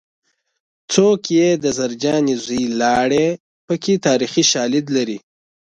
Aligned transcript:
څوک 0.93 1.21
یې 1.37 1.49
د 1.63 1.65
زرجانې 1.79 2.35
زوی 2.43 2.63
لاړې 2.81 3.27
پکې 3.67 3.93
تاریخي 4.07 4.43
شالید 4.51 4.85
لري 4.95 5.17